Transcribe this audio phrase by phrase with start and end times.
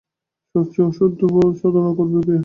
[0.55, 2.35] সব চেয়ে যা অসাধ্য তার সাধনা করবে কে?